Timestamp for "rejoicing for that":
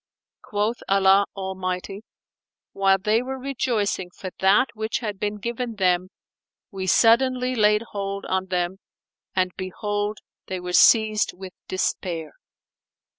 3.37-4.69